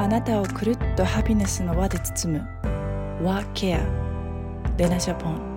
[0.00, 2.40] あなたをくるっとハピネスの輪で包む。
[3.22, 3.80] ワーケア
[4.78, 5.50] レナジャポン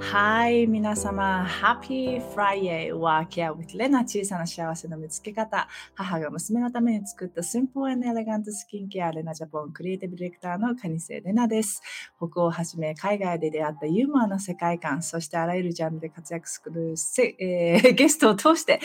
[0.00, 1.46] はい皆様。
[1.46, 2.90] Happy Friday.
[2.90, 5.68] Work Care with レナ小さな幸せの見つけ方。
[5.94, 11.82] 母が娘のために作った Simple and Elegant Skin Care レナジャポンクリエイティブディレクターのカニセレナです。
[12.16, 15.02] 北欧をはじめ海外で出会ったユーモアの世界観。
[15.02, 16.94] そしてあらゆるジャンルで活躍する、
[17.38, 18.80] えー、ゲストを通して、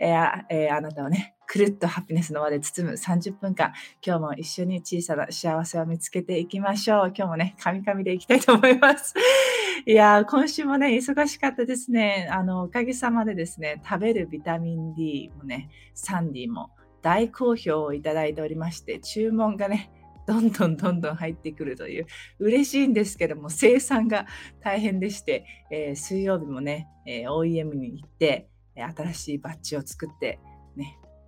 [0.00, 7.12] えーえー、あなたをねくるっとハピネスの輪で包む30分間、今日も一緒に小さな幸せを見つけていきましょう。
[7.14, 9.12] 今日もね、カミカミでいきたいと思います。
[9.84, 12.26] いや今週もね、忙しかったですね。
[12.32, 16.70] あの、おかげさまでですね、食べるビタミン D もね、サンディも
[17.02, 19.90] 大好評をいただいておりまして、注文がね、
[20.26, 22.06] どんどんどんどん入ってくるという
[22.38, 24.26] 嬉しいんですけども生産が
[24.60, 30.38] 大変でして、えー、水曜日もね、えー、OEM に行って新しいバッジを作って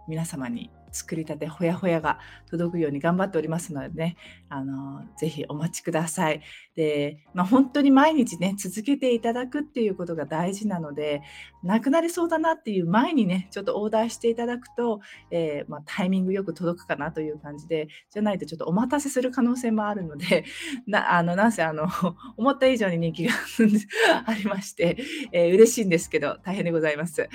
[0.09, 2.19] 皆様に作りたてほやほやが
[2.51, 4.17] 届くように頑張っておりますのでね、
[4.55, 6.41] あのぜひお待ちください。
[6.77, 11.23] で、まあ、本当に毎日ね、続けていただくっていうことが大事なので、
[11.65, 15.01] なくなりそうだなっていう前にね、ちょっとオーダーしていただくと、
[15.33, 20.45] えー、まあ、タイミングよく届くかなという感じで、じゃないとちょっとお待たせする可能性もあるので、
[20.87, 21.89] なあのなんせあの
[22.37, 23.33] 思った以上に人気が
[24.27, 24.99] ありまして、
[25.33, 27.29] えー、嬉しいんですけど、大変でございます。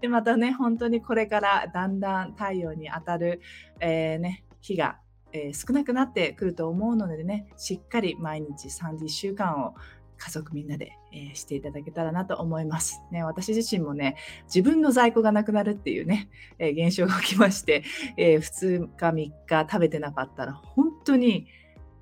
[0.00, 3.40] で、またね、本当にこれからだんだん太陽に当たる、
[3.80, 4.98] えー、ね、日が
[5.32, 9.74] えー、少なくなってくると思うのでねしっかり毎日30週間を
[10.20, 13.02] 家族みんなで、えー、していただけたらなと思います。
[13.10, 17.82] ね、私自身もね、自分の在庫がなくなるっていうね、えー、現象が起きまして、
[18.18, 19.12] えー、2日3
[19.46, 21.46] 日食べてなかったら本当に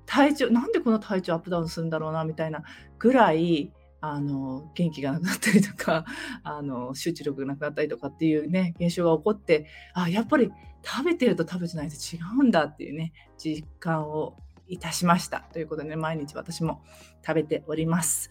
[0.05, 2.63] 体調、なんでこの体調アップダウンするんだろうなみたいな
[2.99, 6.05] ぐらい、あの元気がなくなったりとか
[6.43, 10.51] あの集中力がなくなったりとかっていうね現象が起こってあやっぱり
[10.83, 16.81] 食べてると食べてないと違うんだっていうね実感をいたしましたということで、ね、毎日私も
[17.25, 18.29] 食べております。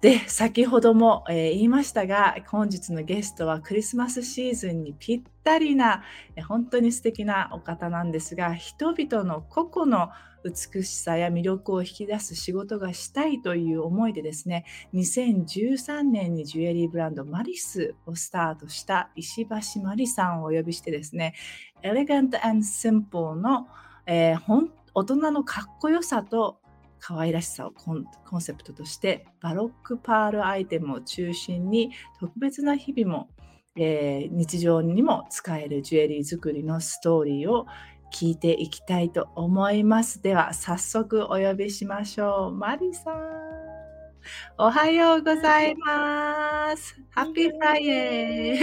[0.00, 6.02] で先ほども、えー、言いましたが本日のゲストはクリスマスシーズンにぴったりな
[6.46, 10.10] 本当に素敵なお方なんですが人々の個々の
[10.44, 21.34] 美しさや魅力を引き出す仕事がしたいという思いでですね2013年にジュエリーブランドマリスをスタートした石橋マリさんをお呼びしてですね
[21.82, 23.68] エレガントシンプルの、
[24.06, 26.60] えー、大人のかっこよさと
[27.00, 33.28] 可愛らしさをコンセプトとしてバロックパールアイテムを中心に特別な日々も、
[33.76, 37.66] えー、日常にも使えるジュエリー作りのストーリーを
[38.14, 40.22] 聞いていきたいと思います。
[40.22, 42.52] では早速お呼びしましょう。
[42.52, 43.14] マリさん。
[44.56, 46.96] おはようございます。
[47.10, 48.58] Happy Friday。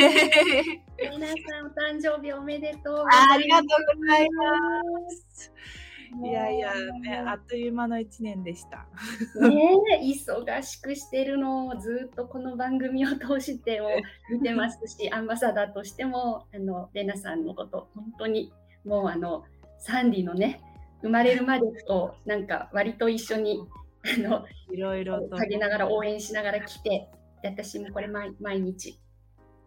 [1.12, 4.46] 皆さんお誕生日おめでとうありがとうございま
[5.10, 5.52] す。
[6.24, 8.88] いやいや、ね、あっという間の1年でした。
[9.50, 13.90] ね忙しくしてるのをずっとこの番組を通しても
[14.32, 18.54] 見てますし、アンバサダーとしても、あのレナさんのこと、本当に
[18.86, 19.44] もうあの
[19.80, 20.62] サンディのね
[21.02, 23.60] 生まれるまでとなんか割と一緒に
[24.04, 27.10] あのいろいろと陰ながら応援しながら来て
[27.44, 29.00] 私もこれ毎毎日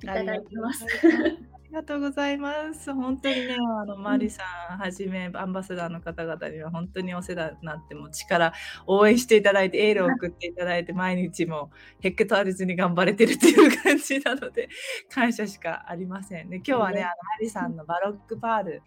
[0.03, 0.85] いただいてます。
[0.85, 2.93] ありがとうございます。
[2.95, 8.53] 本当にね、あのマリさんはじめアンバサダーの方々には本当にお世話になっても力
[8.87, 14.69] 応援していただいてエールを送っていただいて 毎日もへっけとありずに頑張れてるっていう感じなので
[15.11, 16.57] 感謝しかありませんね。
[16.59, 18.83] 今日はね、あのマリさんのバロックパール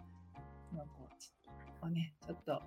[1.88, 2.62] をね、ちょっと、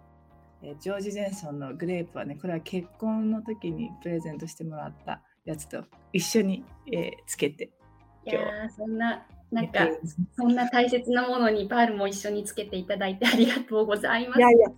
[0.63, 7.71] えー、ジョージ・ジェンソンのグレープはね、これは結婚の時にプレゼントしてもらったやつと一緒に、えー、つけて、
[8.27, 8.41] いや
[8.77, 9.89] そんな、なんか、
[10.37, 14.39] そんな大切なものにパールも一緒につけていただいてありがとうございます。
[14.39, 14.69] いやいや、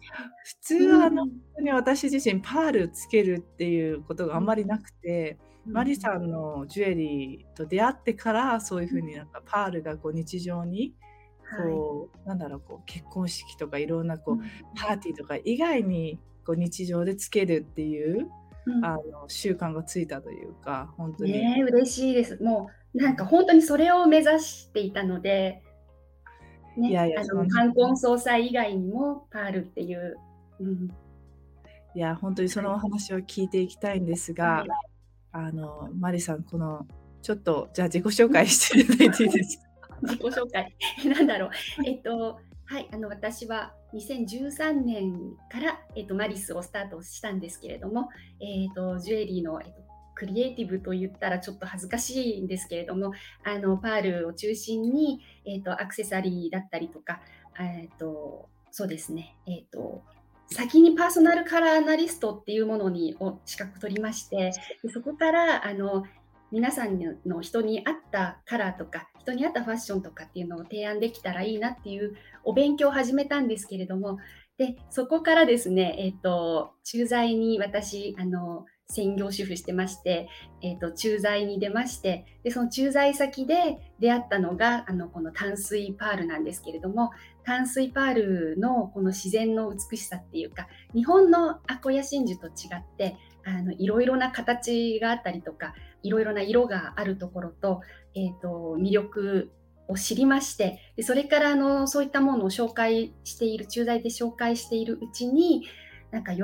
[0.44, 10.94] 普通は、本当に私自身、パールつけるっていうことがあんまりなくて、うん、マリさんのジュエリーと出会ってから、そういうふうになんかパールがこう日常に、
[11.57, 14.41] こう、はい、なんだろうこう結婚式とかいろんなこう、うん、
[14.75, 18.28] パーティーとか以外にこう日常でつけるっていう、
[18.66, 21.33] うん、あの習慣がついたというか本当に。
[21.33, 22.43] ね嬉しいです。
[22.43, 25.63] もうなんか本当にそれを目指していたので、
[26.77, 30.16] ね、いやいやあの冠婚葬祭以外にもパールっていう。
[30.60, 30.91] うん、
[31.95, 34.69] いや本当にそのお話を聞いていきたいんですが、はい、
[35.33, 36.87] あのマリさんこの
[37.22, 39.65] ちょっとじゃあ自己紹介していただいていいですか？
[40.03, 40.75] 自己紹介
[41.07, 41.51] なんだろう。
[41.87, 48.09] えっと、はい、あの私は2013年から、えっと、マリスをスタートしたんですけれども、
[48.41, 49.83] えっと、ジュエリーの、えっと、
[50.15, 53.13] クリエイティブと言ったらちょっと恥ずかしいんですけれども
[53.45, 57.21] あのパールを中心に、えーと、アクセサリーだったりとか、
[57.60, 60.03] えーと、そうですね、えーと、
[60.47, 64.53] 先にパーソナルカラーアナリストっていうものにを資格取りまして
[64.93, 66.04] そこからあの
[66.53, 72.15] 皆さんの人に合ったカラーとか人に合ったファッションとかっていうのを提案できたらいいなっていう
[72.45, 74.19] お勉強を始めたんですけれども
[74.59, 80.28] でそこからですね、えーと、駐在に私あの専業主婦してまして、
[80.60, 87.10] えーと、駐在に出ましてでその駐在先で出会ったのがあのこの淡水パールなんですけれども
[87.45, 88.15] 淡水パー
[88.54, 97.80] ルのこの自然の美しさっていうか日本のアコヤ真珠と違ってあのいろいろな形があったりとかいろいろな色があるところと,、
[98.15, 99.50] えーと、魅力
[99.89, 105.66] を知りましてでそれからあのそういったものを紹介している駐在で紹介しているうちに
[106.10, 106.42] なんか喜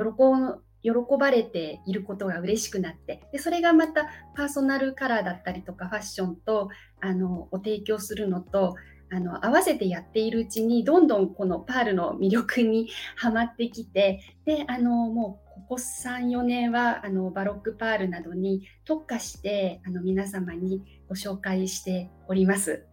[0.81, 4.05] 喜ばれていることが嬉しくなってでそれがまた
[4.35, 6.69] パーソナルカラーだったりとかファッションと
[7.01, 8.75] あのお提供するのと
[9.11, 22.85] あの合わせてやっているうちにどんどんこのパールの魅力にはまってきてであのもうここ34年はあのバロックパールなどに特化してあの皆様にご紹介しております。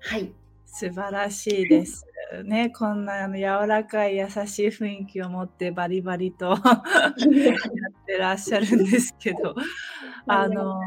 [0.00, 0.32] はい
[0.70, 2.04] 素晴らしいです。
[2.44, 9.54] ね、こんなあの柔らかい優しい雰囲気を持ってバリバリと やってらっしゃるんですけど、
[10.28, 10.78] あの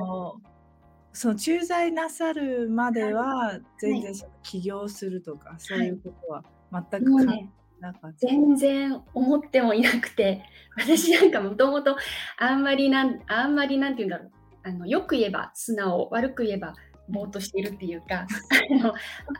[1.13, 4.13] その駐在なさるまでは全然
[4.43, 7.47] 起業するとか、そういうことは全く考え
[7.79, 8.27] なかった。
[8.27, 10.43] 全然思ってもいなくて、
[10.77, 11.97] 私なんかもともと
[12.37, 14.31] あんまりなんあんまりなんて言うんだろう。
[14.63, 16.75] あのよく言えば素直、悪く言えば
[17.09, 18.27] ぼーっとしているっていうか、
[18.69, 18.93] あの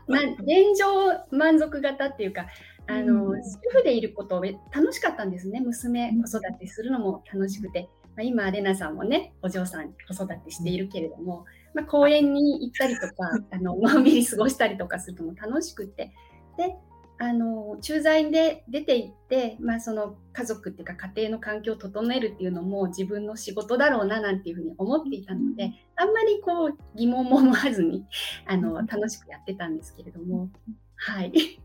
[0.07, 2.47] な現状満足型っていうか、
[2.87, 4.41] あの、うん、主婦でいること
[4.73, 5.61] 楽しかったんですね。
[5.61, 7.89] 娘子育てするのも楽しくて。
[8.15, 16.13] まあ、今、レナさんもね、お嬢さん子育てしているけれども、まあ、公園に行ったりとか、 あののんびり過ごしたりとかするのも楽しくて、
[16.57, 16.75] で、
[17.21, 28.03] あの駐在で出て行って、まあ、その家族っていうか家庭の環境を整えるっていうのも自分の仕事だろうななんていうふうに思っていたのであんまりこう疑問も思わずに
[28.47, 30.49] あの楽しくやってたんですけれども。
[30.95, 31.61] はい。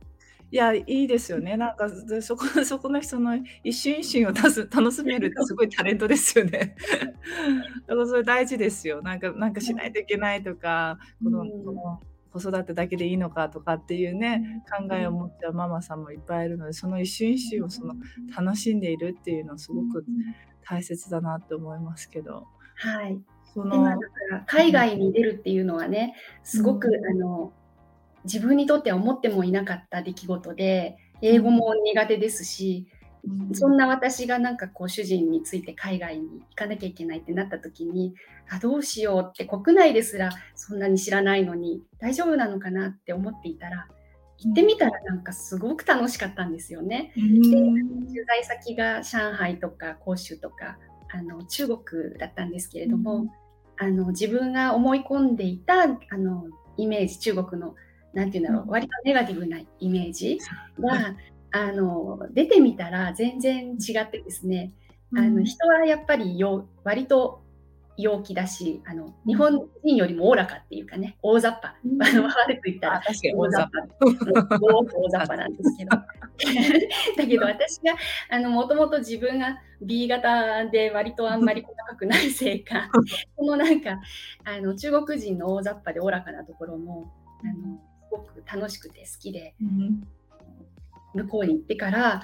[0.51, 1.57] いや、いいですよね。
[1.57, 1.89] なんか、
[2.21, 6.77] そこ そこの人の一瞬一瞬をたす楽しめるって すごいタレントですよね。
[7.87, 9.03] だからそれ大事ですよ。
[9.03, 12.01] なんかなんかしないといけないとか、このこの
[12.31, 17.95] 子育てだけでいいのかとかっていうね、考えを持っちゃうママさんもいっぱいいるので、その一瞬一瞬をその
[18.37, 20.05] 楽しんでいるっていうのはすごく
[20.63, 22.47] 大切だなって思いますけど。
[22.77, 23.21] はい。
[23.53, 24.01] そのだか
[24.31, 26.15] ら海外に出るっていうのはね、
[26.45, 27.53] すごく、あの
[28.27, 32.87] 自分にとっては思ってもいなかった出来事で、英語も苦手ですし、
[33.25, 38.15] うん、そんな私がなんかこう主人について海外に行かなきゃいけないってなった時に
[38.49, 43.89] あどうしようって国内ですらそんなに知らないのに大丈夫なのかなって思っていたら
[44.39, 47.13] 行ってみたらなんかすごく楽しかったんですよね。
[47.17, 47.57] うん、で
[48.15, 50.79] 駐在先が上海とか広州とか
[51.11, 53.31] あの中国だったんですけれども、うん、
[53.79, 55.87] あの自分が思い込んでいたあ
[56.19, 56.45] の
[56.77, 57.75] イメージ中国の
[58.17, 60.39] なんていうんだろう、割とネガティブなイメージ
[60.81, 61.15] が、
[61.53, 64.73] あの出てみたら全然違ってですね、
[65.15, 67.43] あの人はやっぱりよ割と
[67.99, 73.87] 陽気だしあの日本人よりもおおらかっていうかね大雑把、うん、悪く言ったら大雑把。
[74.01, 75.37] 大雑把。
[75.37, 75.91] なんですけど。
[77.17, 77.95] だけど私が
[78.31, 82.91] あのもともと自分が B 型で割とあんまり細かくないせいか
[83.37, 84.01] このなんか
[84.45, 87.11] あの中国人の大雑把でおおらかなところも
[87.43, 87.81] あの
[88.17, 90.07] ごく楽しくて好きで、うん、
[91.15, 92.23] 向こうに行ってから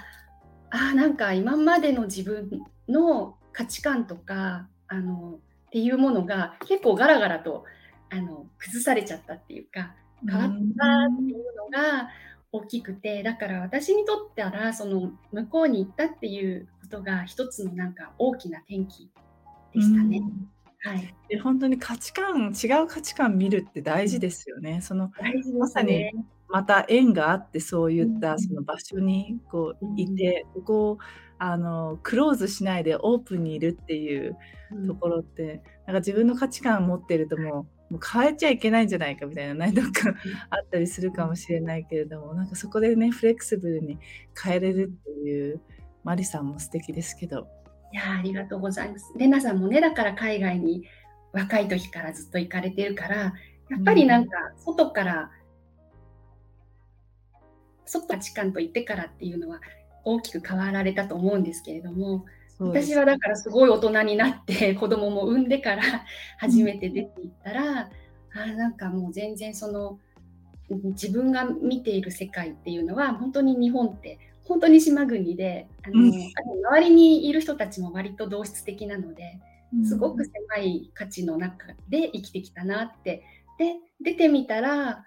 [0.70, 7.64] あなんか今までの自分の価値観とかあのっていうものが結構ガラガラと
[8.10, 9.94] あの崩されちゃったっていうか
[10.28, 12.10] 変わったっていうのが
[12.52, 19.10] 大きくてだから私にとってはその向こうに行ったっていうことが一つのなんか大きな転機
[19.72, 20.22] でしたね。
[20.84, 24.80] はい、で本当に価値観違う価値観見るって大事ですよね。
[24.82, 26.10] その大事まさに
[26.48, 30.98] また縁があってそういったその場所にこういて、ここを
[31.38, 34.36] あのクローズしないでオープンにいるっていう
[34.86, 39.88] ところって、なんか自分の価値観を持ってるともうもう変えちゃいけないんじゃないかみたいな何とか
[40.50, 43.98] あったりするかもしれないけれどもなんかそこでねフレキシブルに
[44.42, 45.60] 変えれるっていう
[46.02, 47.46] マリさんも素敵ですけど。
[47.92, 49.12] いやありがとうございます。
[49.16, 50.84] レナさんもね、だから海外に
[51.32, 55.30] 若い時からずっと行かれてるから、やっぱりなんか外から、
[57.34, 57.38] うん、
[57.84, 59.60] 外価値観と言ってからっていうのは
[60.04, 62.24] 大きく変わられたと思うんですけれども、
[62.58, 65.82] 私はだからすごい大人になって 子供も産んでから
[66.38, 67.90] 初めて出ていったら、
[68.34, 69.98] うん、あなんかもう全然その
[70.70, 79.38] 自分が見ている世界っていうのは本当に日本って本当に島国であの、うん、周りにいる人たちも割と同質的なので
[79.84, 83.24] すごく狭い価値の中で生きてきたなって。
[83.58, 85.04] で出てみたら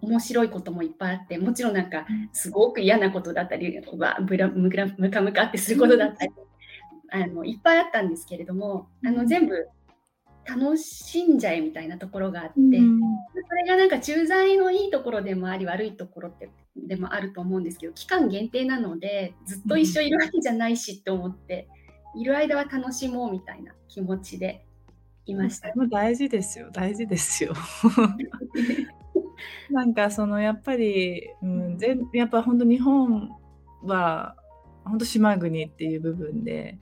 [0.00, 3.80] 面白いこともいっぱいあってもちろんなんかすごく嫌なことだったり
[4.20, 4.70] ムラム
[5.10, 6.32] カムカってすることだったり
[7.10, 9.68] あのいっぱいあったんですけれどもあの全部
[10.46, 13.00] 楽しんじゃえみたいなところがあって、うん、
[13.48, 21.68] それがなんか駐在のいいところでもあり悪いところってでもあると思うんですけど期間限定なのでずっと一緒いるわけじゃないしって思って、
[22.14, 24.64] うん、いる間は楽しもうみたいな気持ちで
[25.26, 25.72] いました。
[25.90, 27.54] 大事ですよ大事ですよ。
[29.70, 33.30] なんかそのやっぱり、うん、全やっぱ本当日本
[33.82, 34.36] は
[34.84, 36.78] 本当島国っていう部分で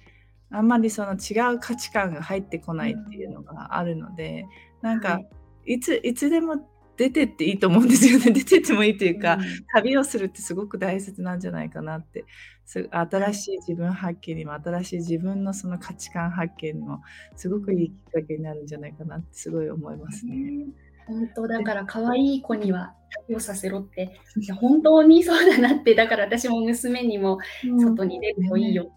[0.51, 4.47] あんまりその違う価値観が入ってこないっていうのがあるので、
[4.83, 5.21] うん、なんか、
[5.65, 8.31] いついつでも出てっていいと思うんですよね。
[8.33, 9.43] 出てってもいいというか、うん、
[9.75, 12.25] 旅をするってすごく大切なんじゃないかなって。
[12.65, 17.03] 新しい自分発見にも新しい自分のその価値観発見にも
[17.37, 20.67] すごくいいきっかけになるんじゃないかなってすごい思いますね。
[21.07, 22.95] 本当だから可愛い子には
[23.27, 24.21] 旅をさせろって。
[24.61, 25.95] 本当にそうだなって。
[25.95, 27.39] だから私も娘にも
[27.79, 28.93] 外に出るといいよって。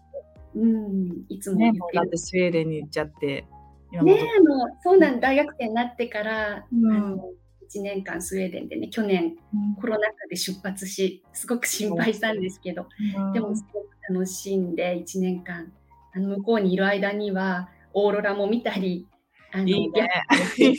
[0.54, 1.84] うん、いつも言ってる。
[1.86, 3.46] ね、だってスウェーデンに行っちゃって。
[3.92, 7.20] ねあのそうなん大学生になってから、うん、
[7.68, 15.72] 1年間スウェーデンでね去年、うん、コロナ禍で出発しすごく心配したんですけど、うん、でもすごく楽しんで1年間
[16.14, 19.06] あの向こうにいる間にはオーロラも見たり
[19.52, 20.08] あのいい、ね、
[20.58, 20.76] い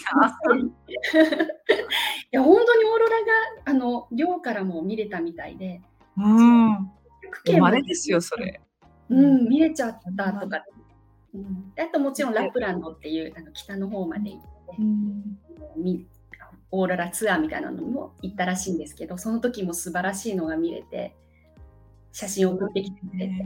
[2.31, 3.25] や本当にオーロラが
[3.65, 5.81] あの寮からも見れたみたいで、
[6.17, 6.91] うん、
[7.45, 8.61] 生まれですよそれ。
[9.09, 10.63] うん、見れちゃったとか、
[11.33, 14.47] うん、あともちろんラプランドっていうあの北の方まで行って、
[14.79, 15.37] うん、
[16.71, 21.15] オーロラツアーみたいなのも行ったらしいんですけどその時も素晴らしいのが見れて
[22.11, 23.45] 写真を送ってきてくれて。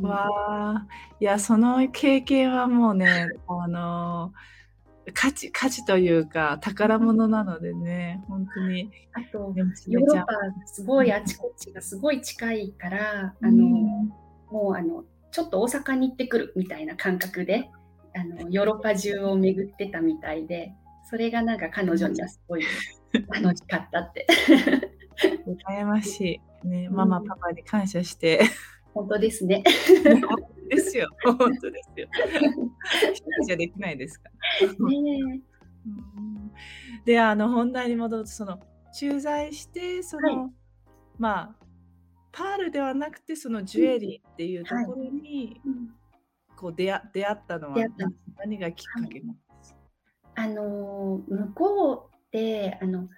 [0.00, 0.86] わあ。
[1.20, 4.32] いやその経験はもうねあの
[5.14, 8.90] 価値価値というか宝物なのでね本当に。
[9.14, 9.54] あと
[9.86, 10.32] ヨーロッパ
[10.66, 13.64] すごいあちこちがすごい近いから、あの
[14.50, 17.70] もうあのちょっと大阪に行ってくるみたいな感覚で
[18.14, 20.72] あのヨーロッパ中を巡ってたみたいで
[21.08, 22.64] それがなんか彼女にはすごい
[23.12, 24.26] 楽しかったって。
[25.68, 28.40] 羨ましい、ね、ママ、パパに感謝して。
[28.92, 29.62] 本当ですね。
[30.68, 32.08] ですよ、本当ですよ。
[33.12, 34.30] 一人じゃできないですか？
[34.88, 35.40] ね
[37.04, 38.58] で、あの本題に戻ると、その
[38.92, 40.50] 駐在して、その、はい、
[41.18, 41.66] まあ
[42.32, 45.60] パールではなくてそのジュエリーっていうところに、
[46.56, 47.76] こう出会出会ったのは
[48.38, 49.45] 何がきっかけなんですか、
[50.36, 53.08] あの向こうってあの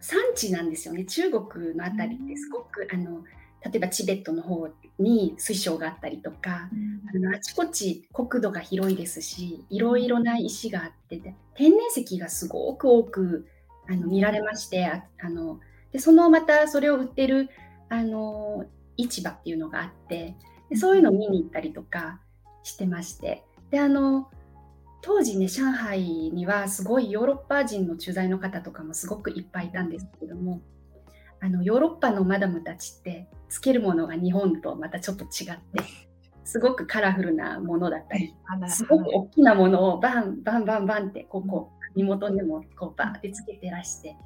[0.00, 3.22] 産地なんですよね中国のあたりってすごく、あの
[3.64, 6.68] 例えばチベットの方に水晶があったりとか、
[7.14, 11.20] あのあちこち国土が広いですしいろいろな石があって
[11.54, 13.46] 天然石がすごく多く
[13.88, 15.60] あの見られましてああの
[15.92, 17.50] でそのまたそれを売ってる
[17.88, 18.64] あの
[18.96, 20.34] 市場っていうのがあって
[20.70, 22.20] でそういうのを見に行ったりとか
[22.64, 24.28] してましてであの
[25.02, 30.62] 当時ね上海にはすごいヨーロッパ人の駐在の方とかもすごくいっぱいいたんですけども
[31.40, 35.82] あのヨーロッパのマダムたちってつけるものが日本とまたちょっと違って
[36.44, 38.34] すごくカラフルなものだったり
[38.68, 44.16] すごく大きなものをバンバンバンバンってここ身元でもこうバーってつけてらして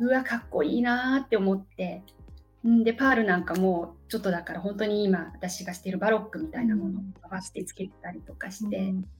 [0.00, 2.02] うわかっこいいなーって思って
[2.64, 9.04] でパールなんかもちょっとだから本当に今私がしているバロックみたいなものを合わせてつけたりとかして、うん、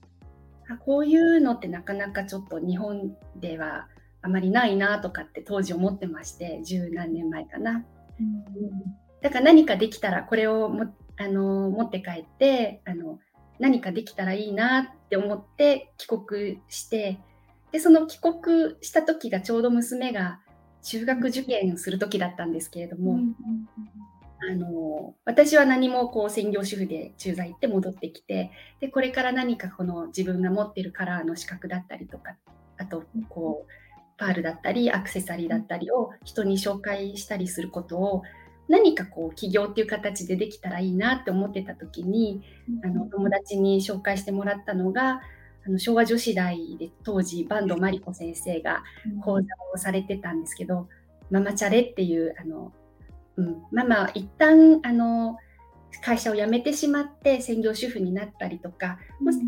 [0.77, 3.87] こういうのってなかなかちょっと日本では
[4.21, 7.83] あまりないなとかって当時思ってまして十何年前かな、
[8.19, 8.43] うん、
[9.21, 13.19] だから何かできたらこれをもあの持って帰ってあの
[13.59, 17.19] 何かできたらいいなって思って帰国して
[17.71, 20.39] でその帰国した時がちょうど娘が
[20.83, 23.19] 中学受験する時だったんですけれども、
[24.49, 32.35] あの私は何もこう専業主婦で駐在行って戻ってきてでこれから何かこの自分が持ってるカラーの資格だったりとか
[32.77, 33.71] あとこう
[34.17, 38.23] パールだったりアクセサリーだったりを人に紹介したりすることを
[38.67, 42.41] 何かこう起業っていう形でできたらいいなって思ってた時に
[42.83, 45.21] あの友達に紹介してもらったのが
[45.65, 48.83] あの昭和女子大で当時坂東真理子先生が
[49.23, 50.87] 講座をされてたんですけど、
[51.29, 52.71] うん、ママチャレっていうあの、
[53.41, 55.37] うん、ママ一旦あの
[56.03, 59.39] 会社を辞めてしまって専業主婦になったりとか、もし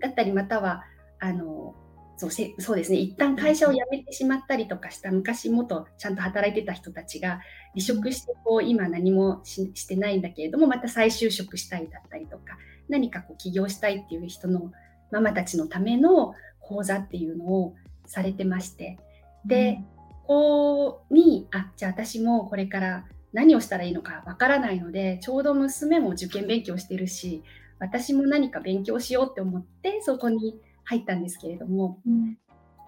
[0.00, 0.84] だったりまたは
[1.20, 1.74] あの
[2.16, 2.98] そうせそうですね。
[2.98, 7.40] 一旦会社を辞めてしまったりとかした昔もっとちゃんと働いてた人たちが
[7.74, 12.56] 離職してこう今何もしてないんだけれどもまた再就職したいだったりとか
[12.88, 14.72] 何かこう起業したいっていう人の
[15.10, 17.74] ママたちのための講座っていうのを
[18.06, 18.98] されてまして。
[19.44, 19.80] で、
[20.24, 27.42] ここにあじゃあ私もこれから何をしたらいいのかわからないのでちょうど娘も受験勉強してるし
[27.78, 32.38] 私も何か勉強しようって思ってそこに入ったんですけれども、うん、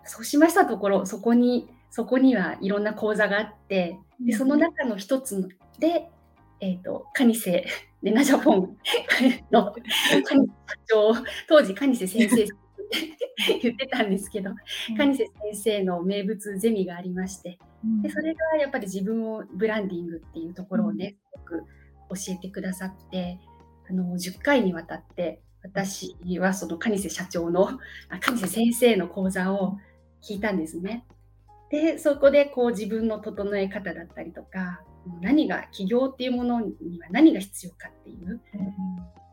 [0.05, 5.49] そうしましたところそこにそこにはいろんな講座があってでその中の一つ
[5.79, 6.09] で、
[6.61, 7.67] えーと、カニセ
[8.03, 8.77] レナジャポン
[9.51, 10.49] のカニ
[10.87, 11.15] 長
[11.49, 12.47] 当時カニセ先生
[13.63, 17.59] 言ってたんですけど、うん、カニセ先生の名物ゼミがありまして、
[18.03, 21.65] でそれがやっぱり自分をブランディングっていうところをね、すごく
[22.11, 23.39] 教えてくださって
[23.89, 27.79] あの10回にわたって私はその蟹瀬社長の
[28.21, 29.79] 蟹瀬先生の講座を
[30.23, 31.07] 聞いたんですね。
[31.71, 34.83] でそこでこう自分の整え方だったりとか
[35.21, 38.41] 何が起業っていうものには何が必要かっていう、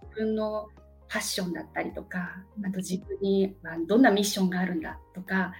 [0.01, 0.67] 自分の
[1.11, 5.53] ファッションだったりとかあと自分にはどんなミッションがあるんだとか、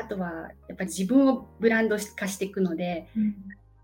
[0.00, 3.06] あとはやっぱり自分をブランド化していくので、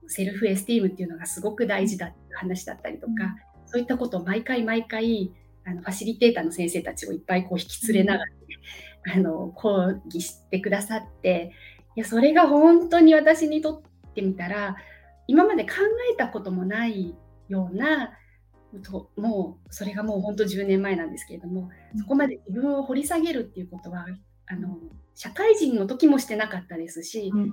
[0.06, 5.30] セルフエスティームっていうのがすごく大事だっていう話だったりとか、そういったことを毎回毎回
[5.66, 8.36] あのファシリテーターの先生たちをいっぱいこう引き連れながら、ね、
[9.14, 11.52] あの講義してくださって
[11.94, 14.76] いやそれが本当に私にとってみたら
[15.26, 15.70] 今まで考
[16.12, 17.14] えたこともない
[17.48, 18.12] ような
[18.80, 24.06] ともうそれがもう本当10年前なんですけれどもそこまで自分を掘り下げるっていうことは
[24.46, 24.78] あの
[25.14, 27.52] 社会人の時もしてなかったですし、うん、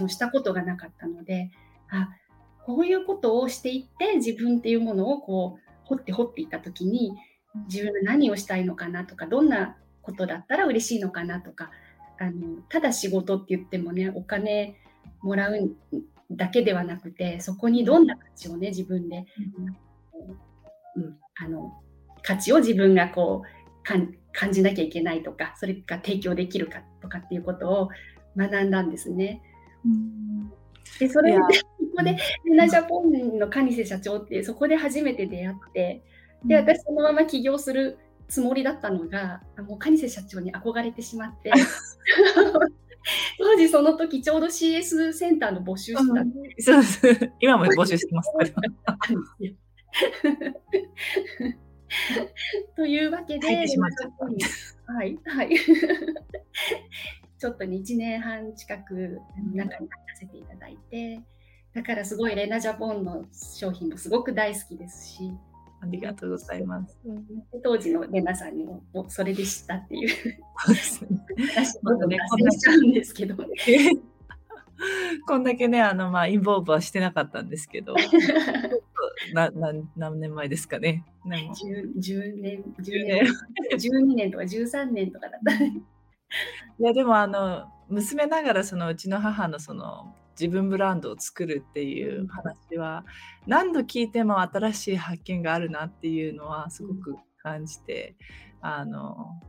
[0.00, 1.50] もしたことがなかったので
[1.90, 2.08] あ
[2.64, 7.12] こういうことをしていって自分っていうものをこう掘って掘っていった時に
[7.68, 11.70] 自分が何をしたいのかなとかどんなことだったら嬉しいのかなとか
[12.18, 14.76] あのただ仕事って言ってもねお金
[15.22, 15.70] もらう
[16.30, 19.26] だけではなくてそこにどんな価値をね自分で、
[21.00, 21.72] うん、あの
[22.22, 23.82] 価値を自分がこう
[24.32, 27.88] 感じなきゃいけないとかそれが提供できるかとかっていうことを
[28.36, 29.42] 学んだんですね。
[29.84, 30.50] うん。
[30.98, 31.64] でそれでそ
[31.96, 36.02] こでレナジャポンの蟹瀬社長ってそこで初めて出会って
[36.44, 41.52] で私そのまま起業するつもりだったのがもう蟹瀬社長に憧れてしまって。
[43.38, 46.32] 当時その時ちょうど CS センターの募集してたん。
[46.32, 48.30] で、そうです今も募集してます
[52.76, 53.52] というわけで、は
[55.04, 55.56] い、はい、
[57.38, 59.20] ちょっと1年半近く
[59.52, 61.20] 中に入らせていただいて、
[61.74, 65.32] だからすごいレナジャポンの商品もすごく大好きですし、
[65.82, 66.98] ありがとうございます。
[67.62, 70.08] 当時のレナさんにももそれで知ったっていう。
[70.58, 71.08] そうですね。
[71.82, 71.98] こん
[72.90, 73.36] んですけど。
[75.26, 77.94] こんだけね、あのまあインボーブはしてなかったんですけど、
[79.34, 81.04] なな何年前ですかね。
[81.26, 83.24] 10, 10年、10年、
[83.72, 85.82] 12年とか13年とかだった、ね。
[86.78, 93.04] いやでもあの娘ながらそのうちの母のその自分ブランドを作るっていう話は
[93.46, 98.16] 何度聞いても新しい発見があるなっていうのはすごく感じて、
[98.62, 99.40] あの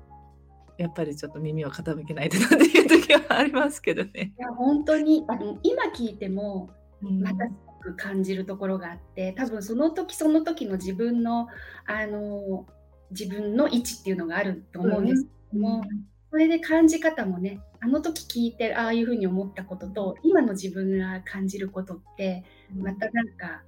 [0.77, 4.34] やっぱりちょっと耳を傾けないとなっていう時はありますけどね。
[4.38, 7.45] いや本当にあの今聞いてもまた
[7.82, 11.48] く感じるところがあって、多分その時その時の自分の
[11.86, 12.65] あの
[13.12, 23.63] 自分の位置っていうのがあると思うんですけども、うんそれで感じ方もねあの時聞いてああいうふうに思ったことと今の自分が感じることってまたなんか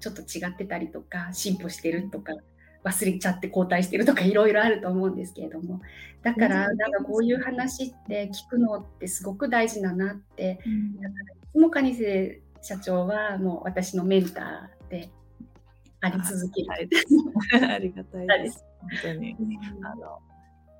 [0.00, 2.32] ちょっと違ってたりとか進歩してるとか
[2.84, 5.80] 忘れちゃって後退してるとかいろいろあると思うんですけれども
[6.22, 15.10] だからなんかこういう話って聞くのってすごく大事だなって、うん、だからいつも蟹瀬社長はもう私のメンターで
[16.00, 16.68] あり続ける。
[17.68, 18.64] ありがたいです。
[18.80, 19.36] 本当に、
[19.82, 20.20] あの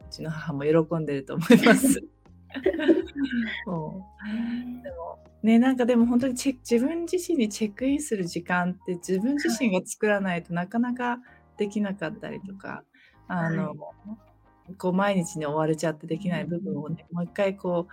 [0.00, 2.02] うちの母も喜んでると思います。
[3.64, 4.82] そう。
[4.82, 11.18] でもねなんかでも本当にチェ自分自身にチェックインする時間って自分自身が作らないとなかなか
[11.56, 12.82] できなかったりとか
[13.28, 13.74] あの、は
[14.70, 17.92] い、こう毎日に追われちゃってできない部分をねもう一回こう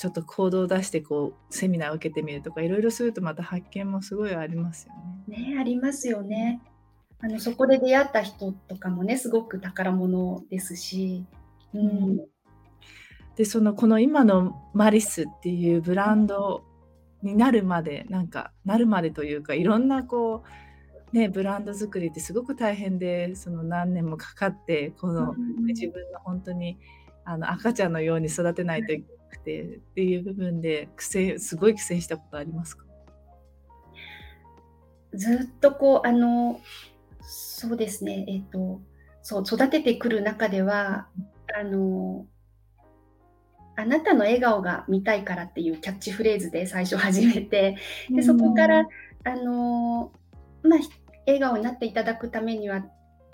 [0.00, 4.94] ちょっと行動を出してこうセミナーを受けてみるとかいろいろするとまた発見もすごいありますよ
[5.28, 5.52] ね。
[5.52, 6.62] ねありますよね。
[7.20, 11.26] あのそこで出会った人とかもねすごく宝物ですし、
[11.74, 12.16] うん、
[13.36, 16.64] でそのこの今のマリスっていうブランド
[17.22, 20.48] になるまでなんかなるまでというかいろんなこう
[21.14, 25.34] ね、ブランド作りってすごく大変で、その何年もかかって、この、
[25.66, 26.78] 自分の本当に
[27.24, 32.84] あの赤ちゃんのように育てないといけなくてっていう部分で苦戦すごい苦戦したことありますか？
[35.14, 36.60] ずっとこうあの
[37.22, 38.24] そうですね。
[38.28, 38.80] えっ、ー、と
[39.22, 41.06] そう育ててくる中では
[41.58, 42.26] あの
[43.76, 47.76] あなたの笑顔が見たいからっていうキャッチフレーズで最初始めて。
[48.10, 48.86] でそこから
[49.24, 50.12] あの
[50.62, 50.80] まあ
[51.26, 52.84] 笑顔になっていただくためには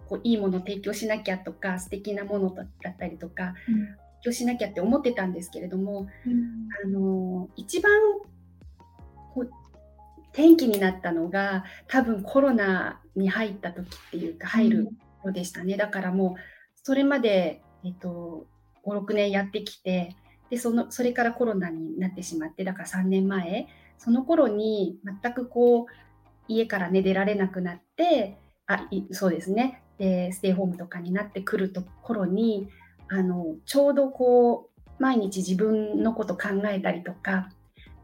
[0.09, 3.55] こういいものを提供しなきゃとか素敵なものだったりとか、
[4.27, 7.93] うん、提供しなきゃって思ってたんですけれども、うん、あの一番
[9.35, 9.51] こう
[10.33, 14.89] 転機になったのが多分コロナに入った時っていうか入る
[15.25, 16.41] のでしたね、うん、だからもう
[16.83, 18.47] それまで、えっと、
[18.87, 20.15] 56年やってきて
[20.51, 23.67] でそのそれからコロナになってしまってだから3年前
[23.99, 25.87] その頃に全くこう
[26.49, 29.83] 家からね出られなくなってあそうですね。
[29.99, 32.69] でステイホームとかになってくるところに
[33.09, 37.51] あのちょうどこう毎日自分のこと考えたりとか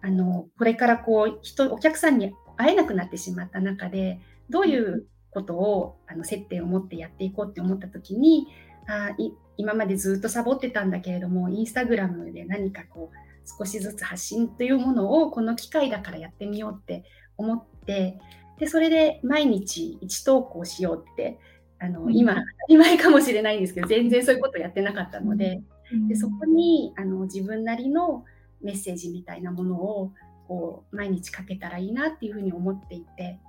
[0.03, 8.49] あのこれからこう人お客さんに会えなくなってしまった中でどういうことをあの接点を持ってやっていこうって思った時に
[8.87, 9.11] あ
[9.57, 17.05] 今までずっとサボってたんだけれどもインスタグラムで何かこう少しずつ発信というものをこの機会だからやってみようって
[17.37, 18.19] 思って
[18.59, 21.39] でそれで毎日1投稿しようって
[21.83, 25.61] あの、今当たり前かもしれないんですけど全然そういうことやってなかったので
[26.09, 28.25] でそこにあの自分なりの
[28.63, 30.13] メッセージみたいなものを
[30.47, 33.41] こう毎日かけたらいいなっていうふうに思っていて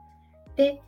[0.56, 0.82] で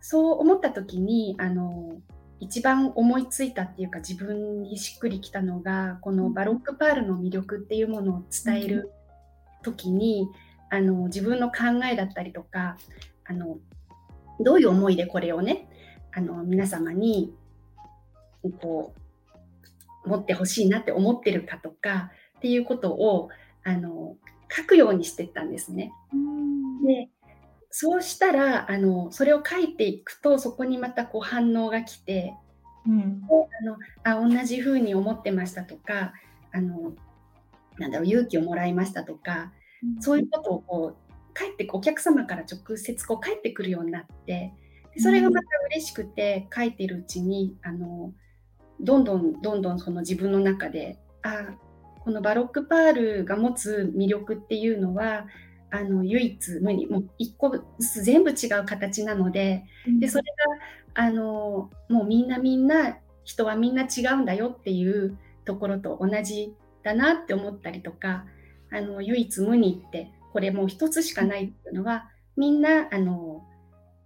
[0.00, 1.98] そう思った時にあの
[2.40, 8.92] 一番思いついたっていうか自分にしっくりきたのがこのバロックパールの魅力っていうものを伝える
[9.62, 10.28] 時に、
[10.70, 12.76] あの自分の考えだったりとか
[13.24, 13.58] あの
[14.40, 15.68] どういう思いでこれをね
[16.16, 17.34] あの皆様に
[18.62, 18.94] こ
[20.04, 23.28] う持ってほしいなって思ってるかとかっていうことを
[23.64, 24.16] あの
[24.50, 25.92] 書くようにしてったんですね。
[26.86, 27.10] で
[27.70, 32.32] そうしたらあのそれを書いていくとそこにまたこう反応が来て、
[32.86, 33.22] うん、
[33.60, 36.14] あのあ同じふうに思ってましたとか
[36.50, 36.94] あの
[37.76, 39.52] なんだろう勇気をもらいましたとか、
[39.82, 44.54] うん、そういうことをこう帰ってお客様から直接こう帰ってくるようになってで
[44.98, 48.12] それがまた嬉しくて書いてるうちにあの
[48.80, 51.54] どんどんどんどんその自分の中であ
[52.00, 55.26] このバロックパールが持つ魅力っていうのは
[55.70, 59.64] あの唯一無二もう一個ずつ全部違う形なので
[59.98, 60.24] でそれ
[60.94, 68.24] があのもうみんなみんな人はみんな違うんだよっていうところと同じだなって思ったりとか
[68.72, 73.42] あの唯一無二ってこれもう一つしかないっていうのはみんなあの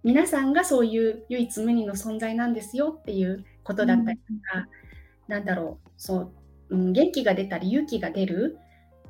[0.03, 4.67] 皆さんがそういう唯一無二の存在なんですよっていうことだったりとか、うん、
[5.27, 6.31] なんだろうそ
[6.69, 8.57] う、うん、元気が出たり勇気が出る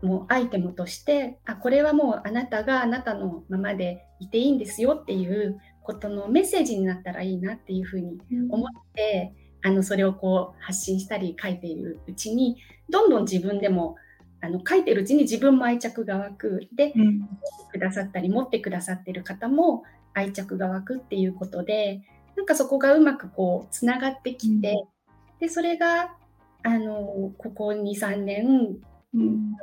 [0.02, 12.58] もうアイテムとしてあこれはもうあなたがあなたのままでいていいんですよっていうことのメッセージになったらいいなっていうふうに思って、うん、あのそれをこう発信したり書いているうちに
[12.90, 13.96] どんどん自分でも
[14.42, 16.68] あの書いてるうちに自分も愛着が湧く。
[16.76, 17.30] で、うん、
[17.72, 22.02] くださったり持ってくださってる方も愛着が湧くっていうことで
[22.36, 26.16] なんかそこがうまくこうつながってきて、うん、でそれが
[26.64, 28.78] あのここ23年、
[29.14, 29.56] うん、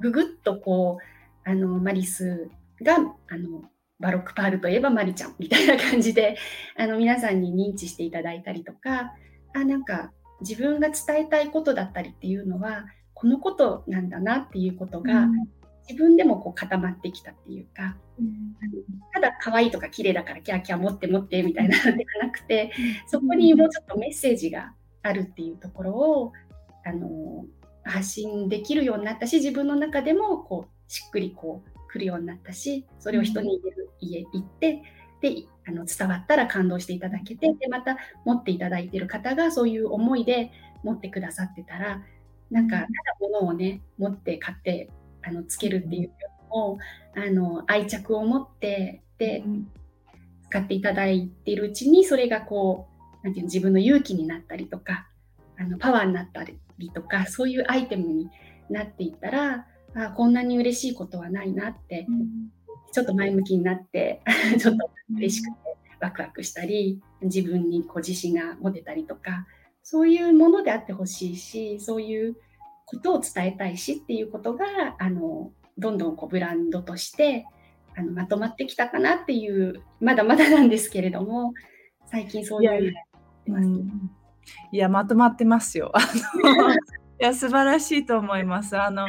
[0.00, 2.48] ぐぐっとこうあのマリス
[2.82, 2.96] が
[3.28, 3.64] あの
[4.00, 6.36] バロックパールといえばマリちゃんみたいな感じで
[6.76, 9.14] あの皆さんに認知していただいたりとか
[9.54, 15.28] あなんか自分が伝えたいことだったりっていうのはこのことなんだなっていうことが、
[15.88, 18.54] 自分でもこう固まってきたっていうか、うん、
[19.12, 22.72] ただ可愛いとか綺麗だからキャーキャー持って持ってみたいなのではなくて、
[23.06, 26.32] そこにもうちょっとメッセージがあるっていうところを
[26.84, 27.44] あの
[27.84, 34.82] 発信できるようになったし自分の中でもこうしっくりこう来るようになったしそれを人に言える、家行って
[35.20, 40.50] であの伝わったら感動していただけてでまた持っていただいている方がそういう思いで
[40.82, 42.02] 持ってくださってたら
[42.50, 42.88] なんかただ
[43.20, 44.90] 物をね持って買って
[45.26, 46.78] あのつけるっていうよりも
[47.14, 49.44] あの愛着を持ってで、
[50.50, 52.88] 使っていただいているうちにそれがこ
[53.22, 55.08] うなんていうの自分の勇気になったりとか
[55.58, 58.28] あのパワーになったりとかそういうアイテムに
[58.68, 62.50] なっていったらあこんなに嬉しいことはないなって、うん、
[62.92, 64.22] ちょっと前向きになって
[64.58, 65.56] ちょっと嬉しくて
[66.00, 69.46] ワクワクしたり自分にこう自信が持てたりとか
[69.82, 72.36] そういうものであってほしいしそういう
[72.84, 74.64] ことを伝えたいしっていうことが
[74.98, 77.46] あのどんどんこうブランドとして
[77.96, 81.52] あのまとまってきたかなっていうまだまだなんですけれども
[82.06, 82.94] 最近そういうい
[83.46, 84.10] や,、うん、
[84.72, 85.92] いやまとまってますよ。
[87.20, 88.76] いや素晴らしいと思います。
[88.76, 89.06] あの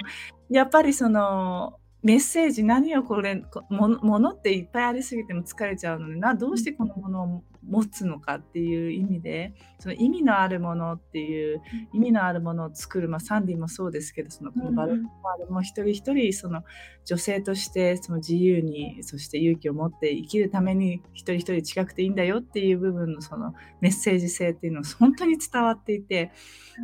[0.50, 3.42] やっぱりそのメッセージ何をこれ
[3.72, 6.36] ものっていっぱいありすぎても疲れちゃうのでな。
[6.36, 11.64] どうしてこのものを持つのかっていう意味でその意味のあるものっていう
[11.94, 16.64] 意味のあるものを作る、まあ、サンディもそうですけどそのこのバルトパールも一人一人その
[17.06, 26.32] 女性としてその自由にそして勇気を持って生きるために一人一人近くていいんだよっていう部分のそのメッセージ性っていうのは本当に伝わっていて。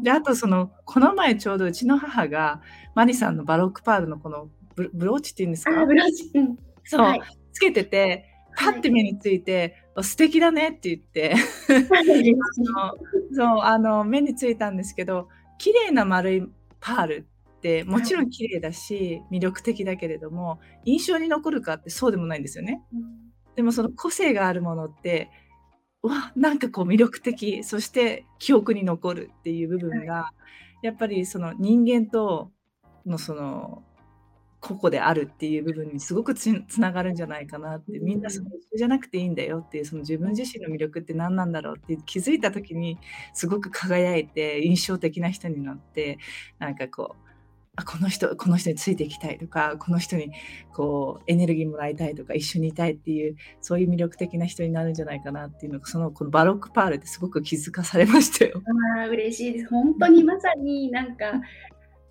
[0.04, 2.62] であとそのこの前ちょうどうちの母が
[2.96, 5.86] マリさんのバロックパールのこのブローチっていうんですか？
[5.86, 7.22] ブローチ、うん、そう、はい、
[7.54, 8.26] つけてて
[8.58, 11.36] パッて目について、はい、素敵だねって言って。
[11.92, 12.04] あ
[12.84, 12.98] の
[13.34, 16.44] そうあの目についたんですけど綺麗な丸い
[16.80, 22.82] パールってもちろん綺麗だし、魅力的だけれども印象に残るかってそうでもないんですよね。
[22.94, 23.04] うん、
[23.56, 25.30] でもその個性があるものって
[26.02, 30.34] わなんかこう魅力的そして記憶に残るっていう部分が、は
[30.82, 32.52] い、やっぱりその人間と
[33.06, 33.84] のその
[34.62, 38.00] 個々であるっていう部分にすごくつながるんじゃないかなって。
[38.00, 43.00] みんなその一緒じゃなくていいんだよっていうその自分自身の魅力って何なんだろうって気づいた時に
[43.34, 46.20] すごく輝いて印象的な人になって
[46.60, 47.32] なんかこう
[47.76, 50.32] あこの人この人についていきたいとかこの人に
[50.74, 58.62] こうエネルギーもらいたいとか一緒にいたいっていうそういう魅力的な人になるんじゃないかなっていうのがそのこのバロックパールってすごく気づかされましたよ。
[59.00, 59.70] あ嬉しいです。
[59.70, 61.32] 本当にまさになんか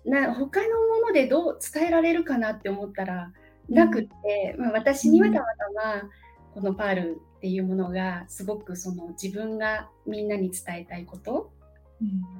[0.05, 3.31] な他のものでどう伝えられるかなって思ったら
[3.69, 6.09] なくって、まあ、私にはたまたま
[6.53, 11.51] このパールっていうものがすごくその自分がみんなに伝えたいこと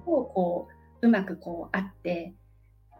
[0.05, 0.67] をこ
[1.01, 2.33] ううまくこうあって、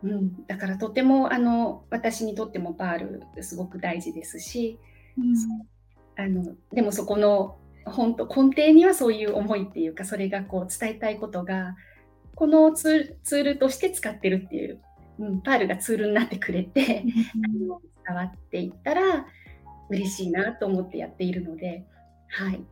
[0.04, 4.80] うん、だからとてもあの私にとってもパールすごく大事ですし、
[5.18, 5.36] うん、
[6.24, 11.76] あのでもそこの本当根底にはそういう思いっていうかそれがこう伝えたいことが
[12.42, 14.82] このツールとして使ってるっていう、
[15.20, 17.04] うん、パールがツールになってくれて、
[17.36, 19.28] 伝わっていったら
[19.92, 21.86] 嬉しいなと思ってやっているので、
[22.30, 22.64] はい。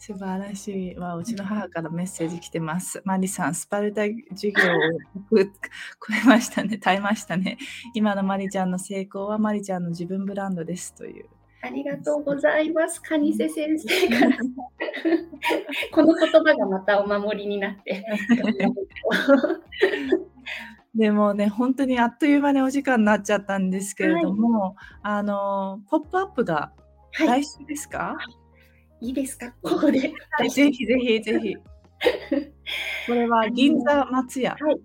[0.00, 0.96] 素晴らしい。
[0.96, 3.00] わ、うちの母からメッセージ来てます。
[3.04, 4.76] マリさん、スパルタ授業を
[5.30, 6.76] 超えましたね。
[6.78, 7.56] 耐えましたね。
[7.94, 11.26] 今のマリちゃんの成功はマリちゃんの自分ブランドですという。
[11.60, 13.02] ありがとうございます。
[13.02, 14.36] カニセ先生から。
[15.92, 18.04] この言葉がまたお守りになって。
[20.94, 26.72] でもね、本当にあっという間にお時間になっちゃったんですけれども、はい、あの、ポップアップが
[27.18, 28.18] 来週ですか、は
[29.00, 29.52] い、いいですか？
[29.62, 30.00] ここで。
[30.50, 31.56] ぜひぜひぜひ。
[33.06, 34.56] これは銀座松屋。
[34.58, 34.80] はい。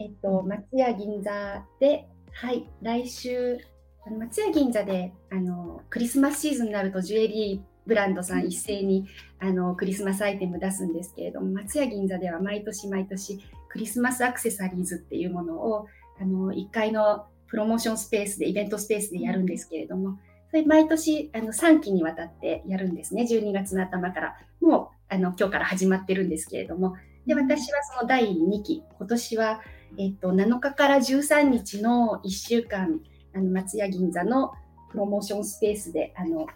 [0.00, 3.58] えっと、松屋銀座で、はい、来週
[4.06, 9.06] 松屋銀座であのクリスマスシーズンになるとジュエリーブランドさん一斉に
[9.38, 15.86] あのクリスマスアイテム出すんですけれども松屋銀座では毎年毎年クリスマスアクセサリーズっていうものを
[16.20, 20.18] あの1階のプロモーションスペースでイベントスペースでやるんですけれども
[20.50, 23.22] それ毎年あの3期にわたってやるんですね。
[23.22, 24.36] 12月の頭から。
[24.60, 26.96] もうあの今日から始まってるんですけれども。
[27.26, 28.82] で私はその第2期。
[28.98, 29.60] 今年は、
[29.96, 33.00] えっと、7日から13日の1週間
[33.34, 34.52] あの松屋銀座の
[34.90, 36.46] プロモーションスペースであの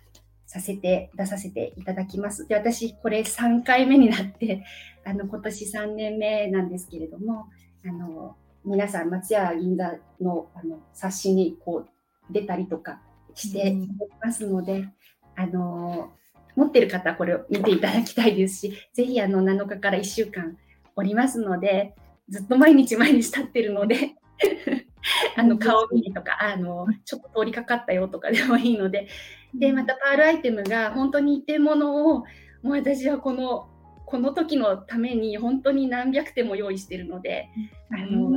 [0.46, 2.46] させて出させていただきます。
[2.46, 4.64] で私これ3回目になって
[5.04, 7.46] あの今年3年目なんですけれども
[7.84, 13.02] あの皆さん松屋銀座のあの冊子にこう出たりとか
[13.34, 13.76] して
[14.22, 14.88] ますので、
[15.34, 16.12] あの
[16.56, 20.56] 持ってる方はこれを見ていただきたいですしぜひあの7日から1週間
[20.96, 21.94] おりますので
[22.28, 24.14] ずっと毎日毎日立ってるので
[25.36, 29.08] あの顔見とかあのちょっと通りかかったよとかでもいいので
[29.54, 32.24] でまたパールアイテムが本当に一点物をも
[32.64, 33.68] う私はこの
[34.06, 37.48] この時のために本当に何百点も用意してるので、
[37.90, 38.30] あの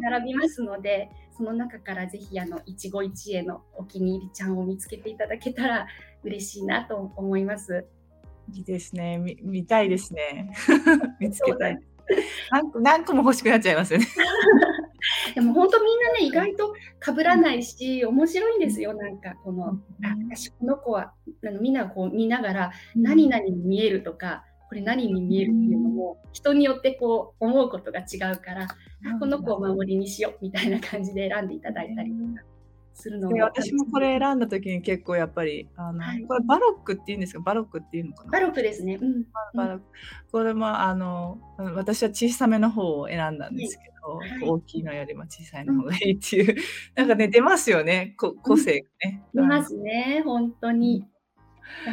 [0.00, 5.86] 並びますのでその中からぜひあの一期一会のお気に入りちゃんを見つけていただけたら
[6.22, 7.84] 嬉しいなと思います。
[8.52, 9.18] いいですね。
[9.18, 10.50] 見見たいですね。
[11.20, 11.78] 見つけたい。
[12.50, 14.06] 何個何個も欲しくなっちゃいますよね。
[15.34, 19.74] でも本当みんなね意外と被らないし面白いんですよなんかこの、あ
[20.30, 21.12] 私この子は
[21.46, 28.68] あのみんなこう見ながら何々に見えるとかこれ何に見えるっていうのも人によってこう思うことが違うから、
[29.18, 32.46] この子を守りにしようみたいな感じで選んでいただいたりとか
[32.98, 36.22] するので私もこれ選んだ時に結構やっぱりあの、はい。
[36.22, 37.40] これバロックっていうんですか？
[37.40, 38.30] バロックっていうのかな？
[38.30, 38.98] バロックですね。
[39.00, 39.24] うん。
[39.54, 39.84] バロック。
[40.32, 41.38] これもあの
[41.76, 44.28] 私は小さめの方を選んだんですけど、はい。
[44.42, 46.56] 大きいのよりも小さいの方がいいっていう、
[46.96, 48.14] なんかね出ますよね。
[48.18, 49.22] こ個性がね。
[49.32, 51.06] 出ますね、本当に。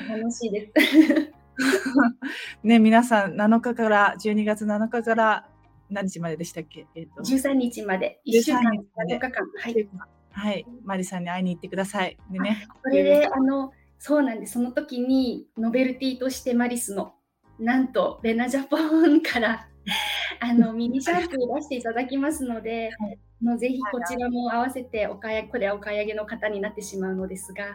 [0.09, 1.33] 楽しいです。
[2.63, 5.47] ね皆さん7日から12月7日から
[5.89, 7.21] 何日まででしたっけ、えーと。
[7.21, 9.15] 13日まで、1週間、13日まで。
[9.17, 9.47] 7日間。
[9.61, 9.89] はい。
[10.35, 12.17] はい、マリさんに会いに行ってください。
[12.29, 14.53] でね、これで、あの、そうなんです。
[14.53, 17.13] その時に、ノベルティとしてマリスの、
[17.57, 19.67] なんと、レナジャポンから、
[20.41, 23.19] あの、ミニシャンプーを出していただきますので、はい。
[23.41, 27.65] もうぜひこちらも合わせてお買い、これはお買い上げの方になってしまうのですが、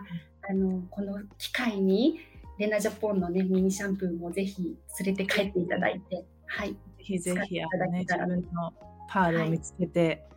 [0.49, 2.21] あの、この機会に、
[2.59, 6.73] レナジャポンのね、ミニシャンプーもぜひ連れて帰っていただいて、はい。
[6.73, 8.73] ぜひぜひあの、ね、自分の
[9.09, 10.30] パールを見つけて、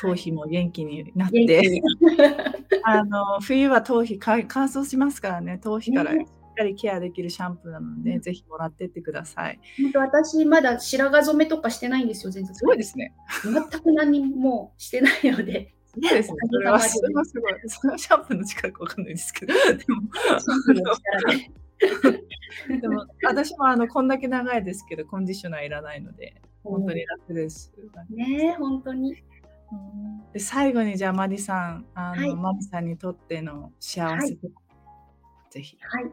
[0.00, 1.82] 頭皮も元気になって、に
[2.84, 9.58] あの冬は頭皮か乾燥しますからね、頭皮からしねっかりケアできるシャンプーなので、うんぜひもらってってください。
[9.82, 12.54] 本当私まだ白髪染めとかしてないんですよ、全然。
[12.54, 13.14] すごいですね。
[13.42, 16.36] 全く何もしてないので、すごいですね。
[16.50, 17.24] それはすごい。
[17.66, 20.02] それはシャンプーの力かわかんないですけど、でも、
[22.68, 22.80] で。
[22.80, 27.72] でも私もあのこんだけ長いですけど、コンディショナーいらないので、本当に楽です。
[28.10, 29.16] ねえ、本当に。
[30.32, 34.48] で最後にじゃあマリさん、あの、はいマリさんにとっての幸せと、
[35.50, 35.76] ぜひ。
[35.80, 36.10] はい。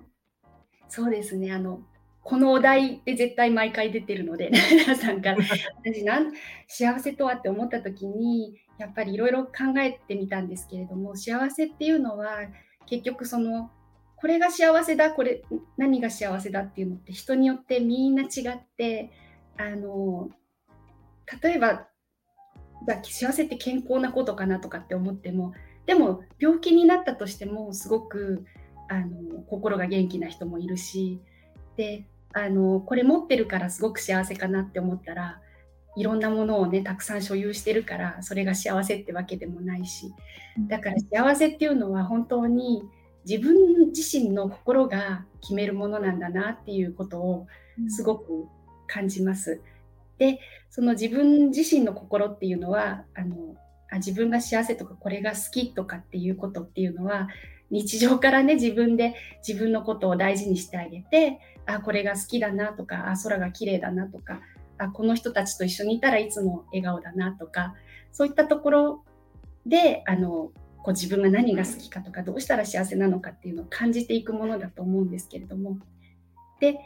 [0.90, 1.52] そうですね。
[1.52, 1.82] あの、
[2.22, 5.38] このお題で絶対毎回出てるので、 皆さんから。
[5.84, 6.34] 私なん、
[6.68, 12.40] 幸せとはって思った時に、やっぱりいろいろ考えてみたんですけれども、幸せっていうのは、
[12.86, 13.72] 結局その、
[14.16, 15.44] これが幸せだ、これ、
[15.78, 19.12] 何が幸せだっていうのって人によってみんな違って、
[19.58, 20.30] あの、
[21.42, 21.89] 例えば、
[22.86, 25.54] じゃあ幸せって健康なことかなとかって思っても、
[25.86, 28.46] でも病気になったとしてもすごく
[28.90, 31.20] あの心が元気な人もいるし
[31.78, 35.40] であのこれ持ってるからすごく幸せかなって思ったら
[35.96, 40.14] いろんなものをねたくさん所有してるからそれが幸せってわけでもないし
[40.68, 42.84] だから幸せっていうのは本当に
[43.28, 47.48] 自分自身の心が決めるものなんだなっていうことを
[47.90, 48.48] すごく
[48.88, 49.62] 感じます。
[50.20, 53.56] でその自分自身の心っていうのはあの
[53.90, 57.28] あ自分が幸せとかこれが好きとかっていうことっていうのは
[57.72, 59.16] 日常からね自分で
[59.48, 64.42] 自分のことを大事にしてあげてあこれが好きだなとかあ空が綺麗だなとか
[64.78, 67.76] あこの人たちと一緒にいたらいつも笑顔だなとか
[68.12, 69.04] そういったところ
[69.66, 75.78] であのこう自分が何が好きかとかどうしたら幸せなのかっていうのを感じていくものだと思うんですけれども。
[76.60, 76.78] で